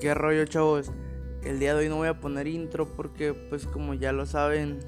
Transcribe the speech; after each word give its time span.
¿Qué 0.00 0.12
rollo, 0.12 0.44
chavos? 0.44 0.90
El 1.42 1.58
día 1.58 1.72
de 1.72 1.80
hoy 1.80 1.88
no 1.88 1.96
voy 1.96 2.08
a 2.08 2.20
poner 2.20 2.46
intro 2.46 2.86
porque, 2.86 3.32
pues 3.32 3.64
como 3.64 3.94
ya 3.94 4.12
lo 4.12 4.26
saben, 4.26 4.80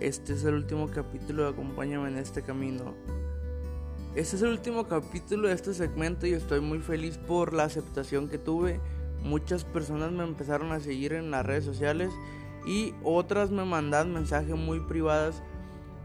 este 0.00 0.32
es 0.32 0.44
el 0.44 0.54
último 0.54 0.88
capítulo 0.88 1.42
de 1.42 1.50
Acompáñame 1.50 2.08
en 2.08 2.16
este 2.16 2.40
camino. 2.40 2.94
Este 4.14 4.36
es 4.36 4.42
el 4.42 4.52
último 4.52 4.88
capítulo 4.88 5.48
de 5.48 5.54
este 5.54 5.74
segmento 5.74 6.26
y 6.26 6.32
estoy 6.32 6.60
muy 6.60 6.78
feliz 6.78 7.18
por 7.18 7.52
la 7.52 7.64
aceptación 7.64 8.30
que 8.30 8.38
tuve. 8.38 8.80
Muchas 9.22 9.64
personas 9.64 10.12
me 10.12 10.24
empezaron 10.24 10.72
a 10.72 10.80
seguir 10.80 11.12
en 11.12 11.30
las 11.30 11.44
redes 11.44 11.64
sociales 11.64 12.10
y 12.66 12.94
otras 13.02 13.50
me 13.50 13.66
mandan 13.66 14.14
mensajes 14.14 14.56
muy 14.56 14.80
privadas 14.80 15.42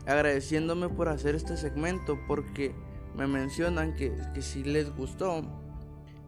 agradeciéndome 0.06 0.90
por 0.90 1.08
hacer 1.08 1.34
este 1.34 1.56
segmento 1.56 2.20
porque 2.28 2.76
me 3.16 3.26
mencionan 3.26 3.96
que, 3.96 4.14
que 4.34 4.42
sí 4.42 4.66
les 4.66 4.94
gustó 4.94 5.46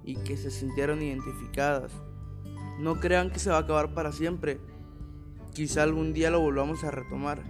y 0.03 0.15
que 0.15 0.37
se 0.37 0.51
sintieron 0.51 1.01
identificadas. 1.01 1.91
No 2.79 2.99
crean 2.99 3.31
que 3.31 3.39
se 3.39 3.49
va 3.49 3.57
a 3.57 3.61
acabar 3.61 3.93
para 3.93 4.11
siempre. 4.11 4.59
Quizá 5.53 5.83
algún 5.83 6.13
día 6.13 6.31
lo 6.31 6.39
volvamos 6.39 6.83
a 6.83 6.91
retomar. 6.91 7.43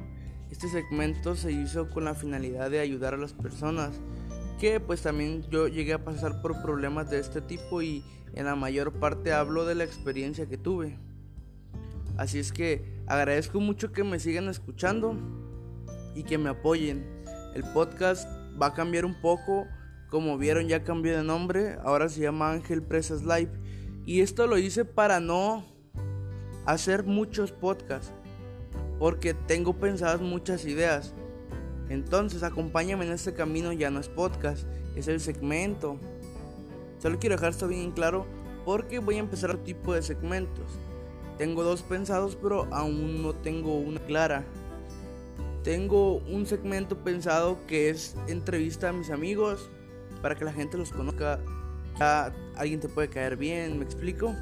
Este 0.49 0.67
segmento 0.67 1.35
se 1.35 1.51
hizo 1.51 1.89
con 1.89 2.03
la 2.03 2.15
finalidad 2.15 2.69
de 2.69 2.81
ayudar 2.81 3.13
a 3.13 3.17
las 3.17 3.33
personas, 3.33 4.01
que 4.59 4.79
pues 4.79 5.01
también 5.01 5.43
yo 5.49 5.67
llegué 5.67 5.93
a 5.93 6.03
pasar 6.03 6.41
por 6.41 6.61
problemas 6.61 7.09
de 7.09 7.19
este 7.19 7.41
tipo 7.41 7.81
y 7.81 8.03
en 8.33 8.45
la 8.45 8.55
mayor 8.55 8.93
parte 8.93 9.31
hablo 9.31 9.65
de 9.65 9.75
la 9.75 9.83
experiencia 9.83 10.47
que 10.47 10.57
tuve. 10.57 10.99
Así 12.17 12.39
es 12.39 12.51
que 12.51 13.01
agradezco 13.07 13.59
mucho 13.59 13.91
que 13.91 14.03
me 14.03 14.19
sigan 14.19 14.49
escuchando 14.49 15.15
y 16.15 16.23
que 16.23 16.37
me 16.37 16.49
apoyen. 16.49 17.23
El 17.55 17.63
podcast 17.73 18.29
va 18.61 18.67
a 18.67 18.73
cambiar 18.73 19.05
un 19.05 19.19
poco 19.21 19.67
como 20.11 20.37
vieron 20.37 20.67
ya 20.67 20.83
cambió 20.83 21.15
de 21.15 21.23
nombre, 21.23 21.77
ahora 21.85 22.09
se 22.09 22.19
llama 22.19 22.51
Ángel 22.51 22.83
Presas 22.83 23.23
Live. 23.23 23.49
Y 24.05 24.19
esto 24.19 24.45
lo 24.45 24.57
hice 24.57 24.83
para 24.83 25.21
no 25.21 25.63
hacer 26.65 27.05
muchos 27.05 27.53
podcasts, 27.53 28.11
porque 28.99 29.33
tengo 29.33 29.73
pensadas 29.73 30.19
muchas 30.19 30.65
ideas. 30.65 31.13
Entonces 31.87 32.43
acompáñame 32.43 33.05
en 33.05 33.13
este 33.13 33.33
camino, 33.33 33.71
ya 33.71 33.89
no 33.89 34.01
es 34.01 34.09
podcast, 34.09 34.67
es 34.97 35.07
el 35.07 35.21
segmento. 35.21 35.97
Solo 36.99 37.17
quiero 37.17 37.37
dejar 37.37 37.51
esto 37.51 37.69
bien 37.69 37.91
claro 37.91 38.25
porque 38.65 38.99
voy 38.99 39.15
a 39.15 39.19
empezar 39.19 39.51
otro 39.51 39.63
tipo 39.63 39.93
de 39.93 40.01
segmentos. 40.01 40.73
Tengo 41.37 41.63
dos 41.63 41.83
pensados, 41.83 42.35
pero 42.35 42.67
aún 42.71 43.23
no 43.23 43.33
tengo 43.33 43.77
una 43.77 44.01
clara. 44.01 44.43
Tengo 45.63 46.17
un 46.17 46.45
segmento 46.45 46.97
pensado 46.97 47.65
que 47.65 47.89
es 47.89 48.17
entrevista 48.27 48.89
a 48.89 48.93
mis 48.93 49.09
amigos, 49.09 49.69
para 50.21 50.35
que 50.35 50.45
la 50.45 50.53
gente 50.53 50.77
los 50.77 50.91
conozca. 50.91 51.39
Ya 51.99 52.33
alguien 52.55 52.79
te 52.79 52.89
puede 52.89 53.09
caer 53.09 53.37
bien, 53.37 53.77
me 53.77 53.85
explico. 53.85 54.35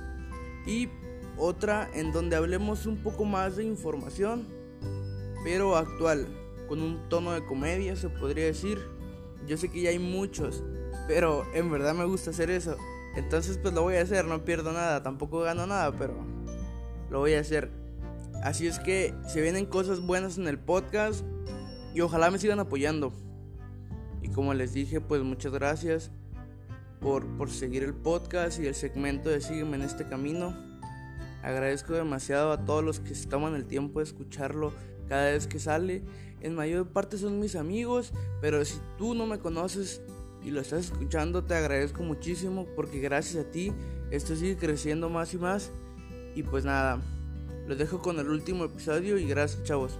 Y 0.66 0.90
otra 1.38 1.90
en 1.94 2.12
donde 2.12 2.36
hablemos 2.36 2.86
un 2.86 2.98
poco 2.98 3.26
más 3.26 3.56
de 3.56 3.64
información, 3.64 4.48
pero 5.44 5.76
actual, 5.76 6.28
con 6.68 6.82
un 6.82 7.10
tono 7.10 7.32
de 7.32 7.46
comedia 7.46 7.96
se 7.96 8.10
podría 8.10 8.46
decir. 8.46 8.80
Yo 9.48 9.58
sé 9.58 9.70
que 9.70 9.82
ya 9.82 9.90
hay 9.90 10.00
muchos, 10.00 10.64
pero 11.08 11.46
en 11.54 11.72
verdad 11.72 11.96
me 11.96 12.06
gusta 12.06 12.30
hacer 12.30 12.52
eso. 12.52 12.78
Entonces 13.16 13.58
pues 13.58 13.74
lo 13.74 13.82
voy 13.82 13.96
a 13.96 14.02
hacer, 14.02 14.26
no 14.26 14.46
pierdo 14.46 14.72
nada, 14.72 15.02
tampoco 15.02 15.40
gano 15.40 15.66
nada, 15.66 15.92
pero 15.98 16.14
lo 17.10 17.20
voy 17.20 17.34
a 17.34 17.40
hacer. 17.40 17.72
Así 18.44 18.68
es 18.68 18.80
que 18.80 19.14
se 19.28 19.42
vienen 19.42 19.66
cosas 19.66 20.00
buenas 20.02 20.38
en 20.38 20.48
el 20.48 20.60
podcast 20.60 21.26
y 21.94 22.02
ojalá 22.02 22.30
me 22.32 22.38
sigan 22.38 22.60
apoyando. 22.60 23.14
Y 24.30 24.34
como 24.34 24.54
les 24.54 24.74
dije, 24.74 25.02
pues 25.02 25.22
muchas 25.24 25.52
gracias 25.52 26.12
por, 27.00 27.26
por 27.38 27.50
seguir 27.50 27.84
el 27.84 27.94
podcast 27.94 28.60
y 28.60 28.68
el 28.68 28.76
segmento 28.76 29.30
de 29.30 29.42
Sígueme 29.42 29.78
en 29.78 29.84
este 29.84 30.06
camino. 30.06 30.56
Agradezco 31.42 31.94
demasiado 31.94 32.52
a 32.52 32.66
todos 32.66 32.84
los 32.84 33.00
que 33.00 33.16
se 33.16 33.28
toman 33.28 33.56
el 33.56 33.66
tiempo 33.66 34.00
de 34.00 34.06
escucharlo 34.06 34.74
cada 35.08 35.32
vez 35.32 35.48
que 35.48 35.60
sale. 35.60 36.04
En 36.42 36.56
mayor 36.56 36.88
parte 36.88 37.18
son 37.18 37.40
mis 37.40 37.56
amigos, 37.56 38.14
pero 38.42 38.64
si 38.66 38.80
tú 38.98 39.16
no 39.16 39.26
me 39.26 39.40
conoces 39.40 40.02
y 40.44 40.52
lo 40.52 40.62
estás 40.62 40.86
escuchando, 40.86 41.44
te 41.44 41.56
agradezco 41.56 42.04
muchísimo 42.04 42.66
porque 42.76 43.00
gracias 43.00 43.46
a 43.46 43.52
ti 43.52 43.74
esto 44.12 44.36
sigue 44.36 44.58
creciendo 44.58 45.10
más 45.10 45.34
y 45.34 45.38
más. 45.38 45.72
Y 46.36 46.44
pues 46.44 46.66
nada, 46.66 47.02
los 47.68 47.78
dejo 47.78 48.02
con 48.02 48.20
el 48.20 48.30
último 48.30 48.66
episodio 48.66 49.18
y 49.18 49.28
gracias 49.28 49.64
chavos. 49.64 49.98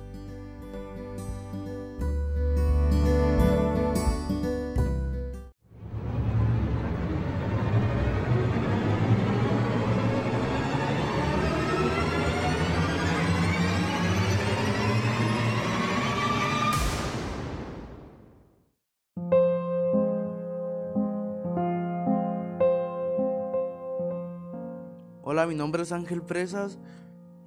Hola, 25.40 25.48
mi 25.48 25.56
nombre 25.56 25.84
es 25.84 25.94
Ángel 25.94 26.22
Presas 26.22 26.80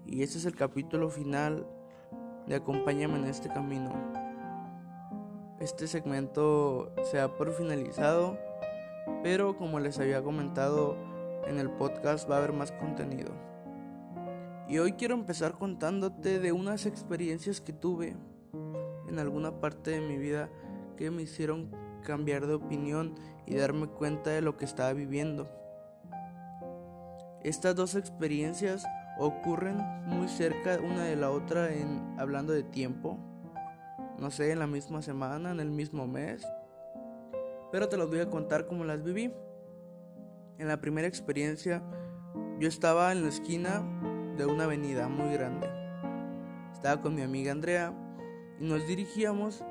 y 0.06 0.22
este 0.22 0.38
es 0.38 0.47
el 0.47 0.56
capítulo 0.56 1.10
final 1.10 1.66
de 2.47 2.54
Acompáñame 2.54 3.19
en 3.19 3.26
este 3.26 3.50
camino. 3.50 3.92
Este 5.60 5.86
segmento 5.86 6.91
se 7.03 7.20
ha 7.20 7.36
por 7.36 7.53
finalizado, 7.53 8.38
pero 9.22 9.58
como 9.58 9.78
les 9.78 9.98
había 9.98 10.22
comentado 10.22 10.97
en 11.47 11.58
el 11.58 11.69
podcast 11.69 12.30
va 12.30 12.36
a 12.36 12.38
haber 12.38 12.54
más 12.54 12.72
contenido. 12.72 13.30
Y 14.70 14.78
hoy 14.78 14.94
quiero 14.94 15.12
empezar 15.12 15.59
contándote 15.59 16.41
de 16.41 16.50
unas 16.50 16.86
experiencias 16.86 17.60
que 17.60 17.74
tuve 17.74 18.16
en 19.06 19.19
alguna 19.19 19.60
parte 19.60 19.91
de 19.91 20.00
mi 20.00 20.16
vida 20.16 20.48
que 20.97 21.10
me 21.10 21.20
hicieron 21.20 21.70
cambiar 22.03 22.47
de 22.47 22.54
opinión 22.54 23.16
y 23.44 23.56
darme 23.56 23.86
cuenta 23.86 24.30
de 24.30 24.41
lo 24.41 24.56
que 24.56 24.64
estaba 24.64 24.94
viviendo. 24.94 25.61
Estas 27.44 27.75
dos 27.75 27.94
experiencias 27.97 28.84
ocurren 29.19 29.76
muy 30.06 30.28
cerca 30.28 30.78
una 30.78 31.04
de 31.04 31.16
la 31.16 31.30
otra 31.30 31.72
en 31.72 32.14
hablando 32.19 32.53
de 32.53 32.62
tiempo. 32.62 33.19
No 34.19 34.30
sé, 34.30 34.53
en 34.53 34.60
la 34.60 34.66
misma 34.66 35.03
semana, 35.03 35.50
en 35.50 35.60
el 35.60 35.70
mismo 35.70 36.06
mes. 36.06 36.47
Pero 37.72 37.88
te 37.88 37.97
las 37.97 38.08
voy 38.08 38.20
a 38.20 38.30
contar 38.30 38.66
como 38.66 38.84
las 38.84 39.03
viví. 39.03 39.32
En 40.58 40.69
la 40.69 40.80
primera 40.80 41.08
experiencia, 41.08 41.82
yo 42.60 42.69
estaba 42.69 43.10
en 43.10 43.22
la 43.22 43.28
esquina 43.28 43.82
de 44.36 44.47
una 44.47 44.64
avenida 44.64 45.09
muy 45.09 45.32
grande. 45.32 45.69
Estaba 46.72 47.03
con 47.03 47.14
mi 47.14 47.22
amiga 47.22 47.50
Andrea 47.50 47.92
y 48.60 48.64
nos 48.64 48.86
dirigíamos 48.86 49.64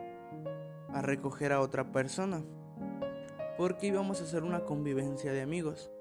a 0.94 1.02
recoger 1.02 1.54
a 1.54 1.62
otra 1.62 1.92
persona 1.92 2.42
porque 3.58 3.88
íbamos 3.88 4.20
a 4.20 4.24
hacer 4.24 4.44
una 4.44 4.66
convivencia 4.66 5.32
de 5.32 5.42
amigos. 5.42 5.92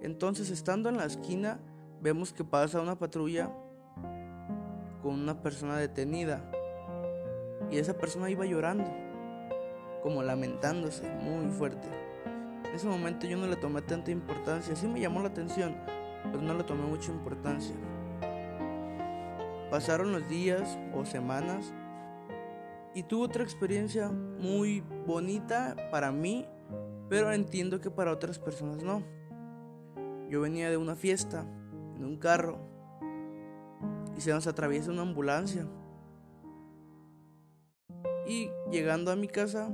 Entonces, 0.00 0.50
estando 0.50 0.88
en 0.88 0.96
la 0.96 1.04
esquina, 1.04 1.60
vemos 2.00 2.32
que 2.32 2.44
pasa 2.44 2.80
una 2.80 2.98
patrulla 2.98 3.50
con 5.02 5.14
una 5.14 5.42
persona 5.42 5.76
detenida. 5.76 6.50
Y 7.70 7.78
esa 7.78 7.94
persona 7.94 8.30
iba 8.30 8.46
llorando, 8.46 8.90
como 10.02 10.22
lamentándose 10.22 11.08
muy 11.08 11.50
fuerte. 11.50 11.88
En 12.64 12.74
ese 12.74 12.86
momento 12.86 13.26
yo 13.26 13.36
no 13.36 13.46
le 13.46 13.56
tomé 13.56 13.82
tanta 13.82 14.10
importancia. 14.10 14.76
Sí 14.76 14.86
me 14.86 15.00
llamó 15.00 15.20
la 15.20 15.28
atención, 15.28 15.76
pero 16.24 16.40
no 16.42 16.54
le 16.54 16.64
tomé 16.64 16.82
mucha 16.82 17.10
importancia. 17.10 17.74
Pasaron 19.70 20.12
los 20.12 20.26
días 20.28 20.78
o 20.94 21.04
semanas 21.04 21.74
y 22.94 23.02
tuve 23.02 23.24
otra 23.24 23.42
experiencia 23.42 24.08
muy 24.08 24.80
bonita 25.06 25.76
para 25.90 26.10
mí, 26.10 26.46
pero 27.08 27.32
entiendo 27.32 27.80
que 27.80 27.90
para 27.90 28.12
otras 28.12 28.38
personas 28.38 28.82
no. 28.82 29.17
Yo 30.28 30.42
venía 30.42 30.68
de 30.68 30.76
una 30.76 30.94
fiesta 30.94 31.46
en 31.96 32.04
un 32.04 32.18
carro 32.18 32.58
y 34.16 34.20
se 34.20 34.32
nos 34.32 34.46
atraviesa 34.46 34.90
una 34.90 35.02
ambulancia. 35.02 35.66
Y 38.26 38.50
llegando 38.70 39.10
a 39.10 39.16
mi 39.16 39.26
casa, 39.26 39.70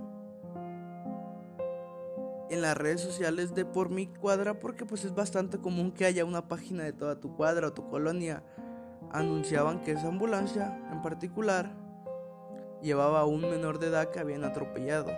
en 2.51 2.62
las 2.62 2.77
redes 2.77 3.01
sociales 3.01 3.55
de 3.55 3.65
por 3.65 3.91
mi 3.91 4.06
cuadra, 4.06 4.61
porque 4.61 4.87
pues 4.87 5.05
es 5.05 5.15
bastante 5.15 5.59
común 5.59 5.91
que 5.91 6.05
haya 6.05 6.25
una 6.25 6.47
página 6.47 6.85
de 6.85 6.93
toda 6.93 7.19
tu 7.19 7.35
cuadra 7.35 7.69
o 7.69 7.73
tu 7.73 7.89
colonia, 7.89 8.45
anunciaban 9.11 9.83
que 9.83 9.93
esa 9.93 10.06
ambulancia 10.06 10.79
en 10.93 11.03
particular 11.03 11.75
llevaba 12.81 13.21
a 13.21 13.25
un 13.25 13.41
menor 13.41 13.81
de 13.81 13.89
edad 13.89 14.11
que 14.11 14.21
habían 14.21 14.45
atropellado. 14.45 15.11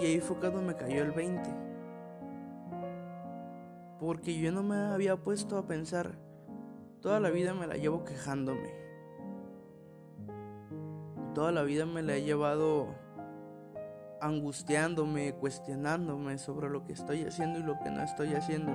Y 0.00 0.06
ahí 0.06 0.20
fue 0.20 0.38
cuando 0.38 0.62
me 0.62 0.74
cayó 0.76 1.02
el 1.02 1.12
20 1.12 1.63
porque 4.04 4.38
yo 4.38 4.52
no 4.52 4.62
me 4.62 4.76
había 4.76 5.16
puesto 5.16 5.56
a 5.56 5.66
pensar, 5.66 6.18
toda 7.00 7.20
la 7.20 7.30
vida 7.30 7.54
me 7.54 7.66
la 7.66 7.76
llevo 7.76 8.04
quejándome. 8.04 8.70
Toda 11.34 11.52
la 11.52 11.62
vida 11.62 11.86
me 11.86 12.02
la 12.02 12.16
he 12.16 12.22
llevado 12.22 12.94
angustiándome, 14.20 15.34
cuestionándome 15.34 16.36
sobre 16.36 16.68
lo 16.68 16.84
que 16.84 16.92
estoy 16.92 17.24
haciendo 17.24 17.60
y 17.60 17.62
lo 17.62 17.78
que 17.78 17.90
no 17.90 18.02
estoy 18.02 18.34
haciendo. 18.34 18.72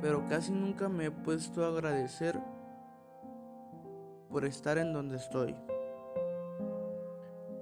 Pero 0.00 0.26
casi 0.28 0.52
nunca 0.52 0.88
me 0.88 1.06
he 1.06 1.10
puesto 1.10 1.62
a 1.64 1.68
agradecer 1.68 2.40
por 4.30 4.46
estar 4.46 4.78
en 4.78 4.94
donde 4.94 5.16
estoy. 5.16 5.54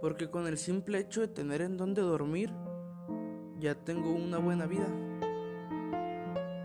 Porque 0.01 0.31
con 0.31 0.47
el 0.47 0.57
simple 0.57 0.99
hecho 0.99 1.21
de 1.21 1.29
tener 1.29 1.63
en 1.63 1.77
donde 1.77 2.01
dormir, 2.01 2.53
ya 3.59 3.75
tengo 3.75 4.11
una 4.13 4.39
buena 4.39 4.67
vida. 4.67 4.87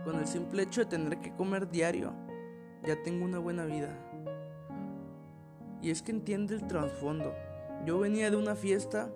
Con 0.08 0.20
el 0.20 0.26
simple 0.26 0.62
hecho 0.62 0.80
de 0.80 0.86
tener 0.86 1.18
que 1.18 1.34
comer 1.34 1.68
diario, 1.68 2.14
ya 2.82 2.96
tengo 3.02 3.26
una 3.26 3.38
buena 3.40 3.66
vida. 3.66 3.90
Y 5.82 5.90
es 5.90 6.00
que 6.00 6.12
entiende 6.12 6.54
el 6.54 6.66
trasfondo. 6.66 7.34
Yo 7.84 7.98
venía 7.98 8.30
de 8.30 8.38
una 8.38 8.54
fiesta 8.54 9.10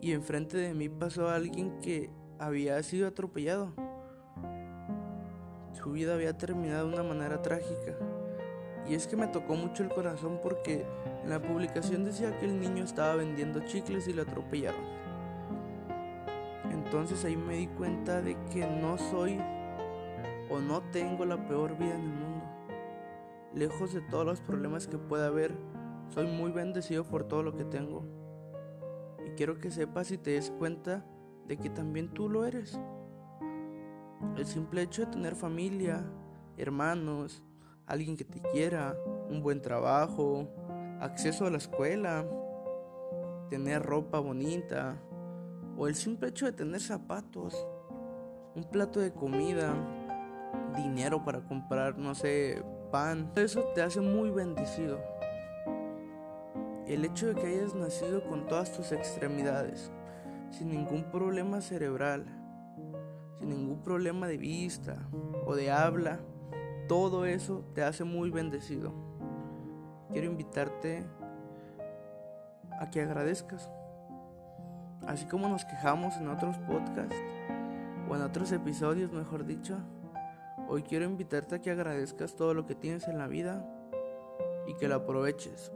y 0.00 0.12
enfrente 0.12 0.56
de 0.56 0.72
mí 0.72 0.88
pasó 0.88 1.28
alguien 1.28 1.80
que 1.80 2.10
había 2.38 2.80
sido 2.84 3.08
atropellado. 3.08 3.74
Su 5.72 5.90
vida 5.90 6.14
había 6.14 6.38
terminado 6.38 6.86
de 6.86 6.94
una 6.94 7.02
manera 7.02 7.42
trágica. 7.42 7.96
Y 8.88 8.94
es 8.94 9.08
que 9.08 9.16
me 9.16 9.26
tocó 9.26 9.56
mucho 9.56 9.82
el 9.82 9.88
corazón 9.88 10.38
porque 10.40 10.86
en 11.24 11.28
la 11.28 11.42
publicación 11.42 12.04
decía 12.04 12.38
que 12.38 12.46
el 12.46 12.60
niño 12.60 12.84
estaba 12.84 13.16
vendiendo 13.16 13.66
chicles 13.66 14.06
y 14.06 14.12
lo 14.12 14.22
atropellaron. 14.22 14.84
Entonces 16.70 17.24
ahí 17.24 17.34
me 17.34 17.56
di 17.56 17.66
cuenta 17.66 18.22
de 18.22 18.36
que 18.52 18.64
no 18.64 18.96
soy 18.96 19.40
no 20.60 20.82
tengo 20.90 21.24
la 21.24 21.46
peor 21.46 21.76
vida 21.76 21.94
en 21.94 22.02
el 22.02 22.12
mundo. 22.12 22.44
Lejos 23.54 23.92
de 23.92 24.00
todos 24.00 24.26
los 24.26 24.40
problemas 24.40 24.86
que 24.86 24.98
pueda 24.98 25.28
haber, 25.28 25.54
soy 26.08 26.26
muy 26.26 26.50
bendecido 26.50 27.04
por 27.04 27.24
todo 27.24 27.42
lo 27.42 27.54
que 27.56 27.64
tengo. 27.64 28.04
Y 29.26 29.30
quiero 29.30 29.58
que 29.58 29.70
sepas 29.70 30.10
y 30.10 30.18
te 30.18 30.32
des 30.32 30.50
cuenta 30.50 31.04
de 31.46 31.56
que 31.56 31.70
también 31.70 32.08
tú 32.12 32.28
lo 32.28 32.44
eres. 32.44 32.78
El 34.36 34.46
simple 34.46 34.82
hecho 34.82 35.04
de 35.04 35.12
tener 35.12 35.34
familia, 35.34 36.04
hermanos, 36.56 37.42
alguien 37.86 38.16
que 38.16 38.24
te 38.24 38.40
quiera, 38.40 38.96
un 39.28 39.42
buen 39.42 39.60
trabajo, 39.60 40.48
acceso 41.00 41.46
a 41.46 41.50
la 41.50 41.58
escuela, 41.58 42.26
tener 43.50 43.82
ropa 43.82 44.18
bonita, 44.18 44.96
o 45.76 45.86
el 45.86 45.94
simple 45.94 46.28
hecho 46.28 46.46
de 46.46 46.52
tener 46.52 46.80
zapatos, 46.80 47.66
un 48.54 48.64
plato 48.64 49.00
de 49.00 49.12
comida, 49.12 49.74
dinero 50.76 51.24
para 51.24 51.40
comprar, 51.40 51.98
no 51.98 52.14
sé, 52.14 52.62
pan, 52.90 53.30
eso 53.36 53.64
te 53.74 53.82
hace 53.82 54.00
muy 54.00 54.30
bendecido. 54.30 54.98
El 56.86 57.04
hecho 57.04 57.28
de 57.28 57.34
que 57.34 57.46
hayas 57.46 57.74
nacido 57.74 58.24
con 58.28 58.46
todas 58.46 58.72
tus 58.72 58.92
extremidades, 58.92 59.90
sin 60.50 60.70
ningún 60.70 61.04
problema 61.10 61.60
cerebral, 61.60 62.26
sin 63.40 63.48
ningún 63.48 63.82
problema 63.82 64.26
de 64.26 64.36
vista 64.36 64.96
o 65.46 65.54
de 65.54 65.70
habla, 65.70 66.20
todo 66.88 67.24
eso 67.24 67.64
te 67.74 67.82
hace 67.82 68.04
muy 68.04 68.30
bendecido. 68.30 68.92
Quiero 70.12 70.26
invitarte 70.26 71.04
a 72.78 72.90
que 72.90 73.00
agradezcas. 73.00 73.70
Así 75.06 75.26
como 75.26 75.48
nos 75.48 75.64
quejamos 75.64 76.16
en 76.16 76.28
otros 76.28 76.56
podcasts 76.58 77.16
o 78.08 78.16
en 78.16 78.22
otros 78.22 78.52
episodios, 78.52 79.12
mejor 79.12 79.44
dicho, 79.44 79.78
hoy 80.68 80.82
quiero 80.82 81.04
invitarte 81.04 81.56
a 81.56 81.62
que 81.62 81.70
agradezcas 81.70 82.36
todo 82.36 82.54
lo 82.54 82.66
que 82.66 82.74
tienes 82.74 83.08
en 83.08 83.18
la 83.18 83.26
vida 83.26 83.64
y 84.66 84.74
que 84.74 84.88
lo 84.88 84.96
aproveches. 84.96 85.72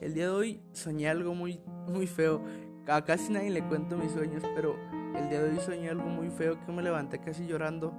El 0.00 0.14
día 0.14 0.24
de 0.24 0.30
hoy 0.30 0.62
soñé 0.72 1.08
algo 1.08 1.34
muy, 1.34 1.60
muy 1.86 2.06
feo. 2.06 2.42
A 2.86 3.04
casi 3.04 3.32
nadie 3.32 3.50
le 3.50 3.62
cuento 3.66 3.96
mis 3.96 4.12
sueños, 4.12 4.42
pero 4.54 4.74
el 5.14 5.28
día 5.28 5.42
de 5.42 5.50
hoy 5.50 5.60
soñé 5.60 5.90
algo 5.90 6.08
muy 6.08 6.30
feo 6.30 6.58
que 6.64 6.72
me 6.72 6.82
levanté 6.82 7.20
casi 7.20 7.46
llorando. 7.46 7.92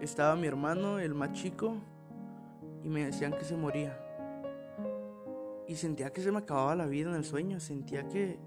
Estaba 0.00 0.34
mi 0.36 0.46
hermano, 0.46 0.98
el 0.98 1.14
más 1.14 1.32
chico, 1.32 1.76
y 2.82 2.88
me 2.88 3.04
decían 3.04 3.32
que 3.32 3.44
se 3.44 3.56
moría. 3.56 4.00
Y 5.68 5.76
sentía 5.76 6.10
que 6.12 6.20
se 6.20 6.32
me 6.32 6.38
acababa 6.38 6.74
la 6.74 6.86
vida 6.86 7.10
en 7.10 7.16
el 7.16 7.24
sueño, 7.24 7.60
sentía 7.60 8.08
que... 8.08 8.38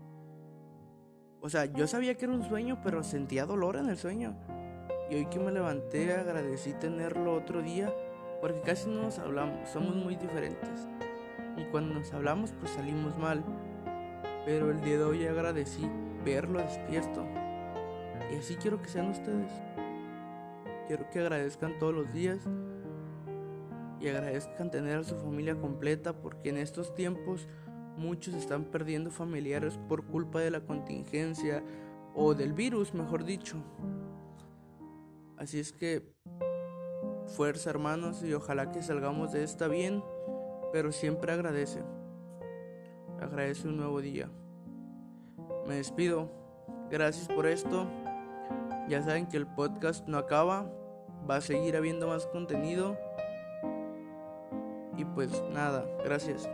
O 1.40 1.50
sea, 1.50 1.66
yo 1.66 1.88
sabía 1.88 2.16
que 2.16 2.26
era 2.26 2.34
un 2.34 2.44
sueño, 2.44 2.80
pero 2.84 3.04
sentía 3.04 3.46
dolor 3.46 3.78
en 3.78 3.90
el 3.90 3.98
sueño. 3.98 4.36
Y 5.10 5.16
hoy 5.16 5.26
que 5.28 5.40
me 5.40 5.52
levanté 5.52 6.14
agradecí 6.14 6.74
tenerlo 6.74 7.34
otro 7.34 7.62
día, 7.62 7.94
porque 8.42 8.62
casi 8.62 8.90
no 8.90 9.04
nos 9.04 9.20
hablamos, 9.20 9.70
somos 9.70 9.96
muy 9.96 10.16
diferentes 10.16 10.88
y 11.58 11.64
cuando 11.66 11.96
nos 11.96 12.14
hablamos 12.14 12.54
pues 12.60 12.72
salimos 12.72 13.18
mal. 13.18 13.44
Pero 14.46 14.72
el 14.72 14.80
día 14.82 14.98
de 14.98 15.04
hoy 15.04 15.26
agradecí 15.26 15.90
verlo 16.24 16.60
despierto. 16.60 17.26
Y 18.32 18.36
así 18.36 18.56
quiero 18.56 18.82
que 18.82 18.88
sean 18.88 19.10
ustedes. 19.10 19.52
Quiero 20.88 21.10
que 21.10 21.20
agradezcan 21.20 21.78
todos 21.80 21.94
los 21.94 22.14
días 22.14 22.40
y 24.00 24.08
agradezcan 24.08 24.72
tener 24.72 25.00
a 25.00 25.04
su 25.04 25.16
familia 25.16 25.56
completa 25.56 26.14
porque 26.14 26.50
en 26.50 26.58
estos 26.58 26.94
tiempos 26.94 27.48
muchos 27.98 28.36
están 28.36 28.66
perdiendo 28.66 29.10
familiares 29.10 29.78
por 29.90 30.06
culpa 30.06 30.40
de 30.40 30.52
la 30.52 30.62
contingencia 30.62 31.64
o 32.14 32.34
del 32.36 32.54
virus, 32.54 32.94
mejor 32.94 33.26
dicho. 33.26 33.58
Así 35.38 35.60
es 35.60 35.72
que 35.72 36.14
fuerza 37.28 37.70
hermanos 37.70 38.24
y 38.24 38.34
ojalá 38.34 38.72
que 38.72 38.82
salgamos 38.82 39.32
de 39.32 39.44
esta 39.44 39.68
bien 39.68 40.04
pero 40.72 40.92
siempre 40.92 41.32
agradece. 41.32 41.82
Agradece 43.20 43.68
un 43.68 43.78
nuevo 43.78 44.02
día. 44.02 44.30
Me 45.68 45.76
despido. 45.76 46.30
Gracias 46.90 47.28
por 47.28 47.48
esto. 47.48 47.88
Ya 48.88 49.02
saben 49.02 49.28
que 49.28 49.38
el 49.38 49.48
podcast 49.48 50.08
no 50.08 50.18
acaba. 50.18 50.72
Va 51.30 51.38
a 51.38 51.42
seguir 51.42 51.76
habiendo 51.76 52.08
más 52.08 52.26
contenido. 52.28 52.98
Y 54.96 55.06
pues 55.06 55.44
nada, 55.52 55.86
gracias. 56.04 56.50